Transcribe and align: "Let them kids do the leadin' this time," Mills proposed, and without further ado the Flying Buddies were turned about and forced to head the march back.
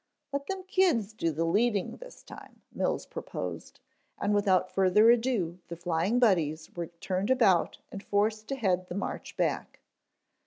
"Let 0.33 0.47
them 0.47 0.63
kids 0.63 1.13
do 1.13 1.29
the 1.31 1.45
leadin' 1.45 1.97
this 1.97 2.23
time," 2.23 2.63
Mills 2.73 3.05
proposed, 3.05 3.79
and 4.17 4.33
without 4.33 4.71
further 4.71 5.11
ado 5.11 5.59
the 5.67 5.75
Flying 5.75 6.17
Buddies 6.17 6.75
were 6.75 6.87
turned 6.87 7.29
about 7.29 7.77
and 7.91 8.01
forced 8.01 8.47
to 8.47 8.55
head 8.55 8.87
the 8.87 8.95
march 8.95 9.37
back. 9.37 9.81